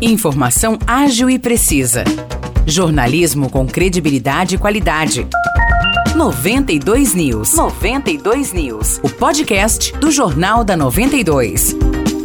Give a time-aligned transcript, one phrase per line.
[0.00, 2.02] Informação ágil e precisa.
[2.66, 5.26] Jornalismo com credibilidade e qualidade.
[6.16, 7.54] 92 News.
[7.54, 8.98] 92 News.
[9.04, 11.76] O podcast do Jornal da 92.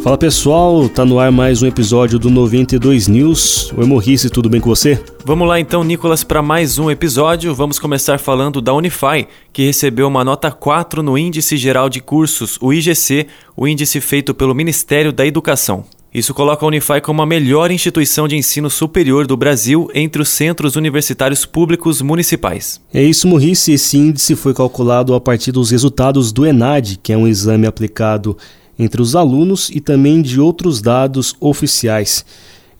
[0.02, 3.72] Fala pessoal, tá no ar mais um episódio do 92 News.
[3.76, 5.00] Oi Morrice, tudo bem com você?
[5.24, 7.54] Vamos lá então, Nicolas, para mais um episódio.
[7.54, 12.58] Vamos começar falando da Unify, que recebeu uma nota 4 no Índice Geral de Cursos,
[12.60, 15.84] o IGC, o índice feito pelo Ministério da Educação.
[16.12, 20.28] Isso coloca a Unify como a melhor instituição de ensino superior do Brasil entre os
[20.28, 22.80] centros universitários públicos municipais.
[22.92, 23.72] É isso, Morrice.
[23.72, 28.36] Esse índice foi calculado a partir dos resultados do ENAD, que é um exame aplicado
[28.76, 32.24] entre os alunos e também de outros dados oficiais.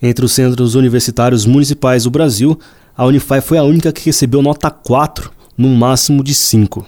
[0.02, 2.58] Entre os centros universitários municipais do Brasil,
[2.96, 6.84] a Unify foi a única que recebeu nota 4, num máximo de 5.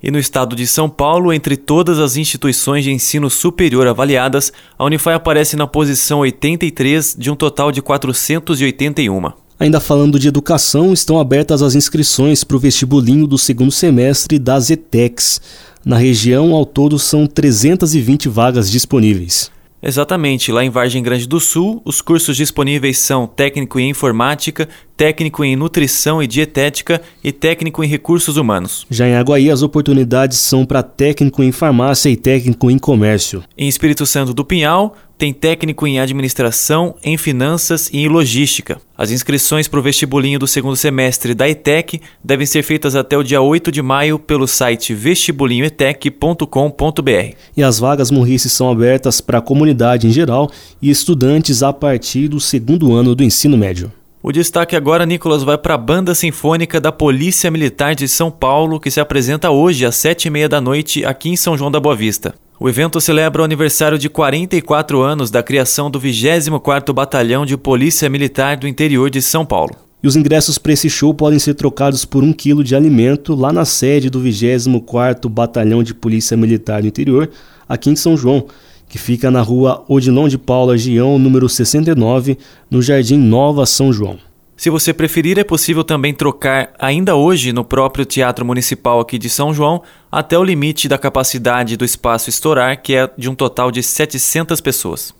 [0.00, 4.84] E no estado de São Paulo, entre todas as instituições de ensino superior avaliadas, a
[4.84, 9.32] Unify aparece na posição 83 de um total de 481.
[9.58, 14.70] Ainda falando de educação, estão abertas as inscrições para o vestibulinho do segundo semestre das
[14.70, 15.40] ETECs.
[15.84, 19.50] Na região, ao todo, são 320 vagas disponíveis.
[19.82, 25.44] Exatamente, lá em Vargem Grande do Sul, os cursos disponíveis são técnico em informática, técnico
[25.44, 28.84] em nutrição e dietética e técnico em recursos humanos.
[28.90, 33.44] Já em Aguaí, as oportunidades são para técnico em farmácia e técnico em comércio.
[33.56, 38.80] Em Espírito Santo do Pinhal, tem técnico em administração, em finanças e em logística.
[38.96, 43.24] As inscrições para o vestibulinho do segundo semestre da ETEC devem ser feitas até o
[43.24, 47.34] dia 8 de maio pelo site vestibulinhoetec.com.br.
[47.56, 52.28] E as vagas Morrice são abertas para a comunidade em geral e estudantes a partir
[52.28, 53.92] do segundo ano do ensino médio.
[54.22, 58.78] O destaque agora, Nicolas, vai para a Banda Sinfônica da Polícia Militar de São Paulo,
[58.78, 61.80] que se apresenta hoje às sete e meia da noite aqui em São João da
[61.80, 62.34] Boa Vista.
[62.60, 68.10] O evento celebra o aniversário de 44 anos da criação do 24º Batalhão de Polícia
[68.10, 69.76] Militar do interior de São Paulo.
[70.02, 73.52] E os ingressos para esse show podem ser trocados por um quilo de alimento lá
[73.52, 77.30] na sede do 24º Batalhão de Polícia Militar do interior,
[77.68, 78.46] aqui em São João
[78.88, 82.38] que fica na rua Odilon de Paula Gião, número 69,
[82.70, 84.18] no Jardim Nova São João.
[84.58, 89.30] Se você preferir, é possível também trocar ainda hoje no próprio Teatro Municipal aqui de
[89.30, 93.70] São João até o limite da capacidade do espaço estourar, que é de um total
[93.70, 95.14] de 700 pessoas.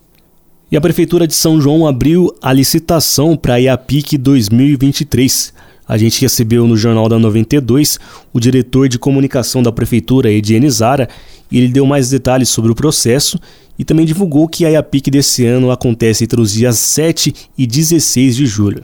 [0.73, 5.55] E a Prefeitura de São João abriu a licitação para a IAPIC 2023.
[5.87, 7.97] A gente recebeu no Jornal da 92
[8.33, 11.09] o diretor de comunicação da Prefeitura, Ediene Zara,
[11.49, 13.39] e ele deu mais detalhes sobre o processo
[13.79, 18.35] e também divulgou que a IAPIC desse ano acontece entre os dias 7 e 16
[18.35, 18.83] de julho.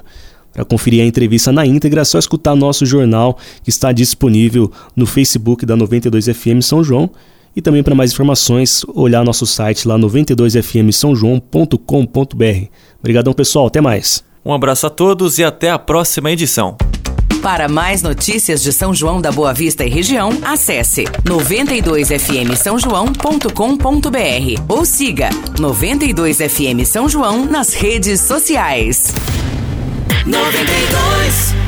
[0.55, 5.05] Para conferir a entrevista na íntegra, é só escutar nosso jornal que está disponível no
[5.05, 7.11] Facebook da 92FM São João
[7.57, 12.69] e também para mais informações, olhar nosso site lá 92fmsãojoão.com.br.
[12.99, 14.25] Obrigadão, pessoal, até mais.
[14.45, 16.77] Um abraço a todos e até a próxima edição.
[17.43, 24.63] Para mais notícias de São João da Boa Vista e região, acesse 92fm São João.com.br
[24.67, 29.13] ou siga 92fm São João nas redes sociais.
[30.27, 31.64] 92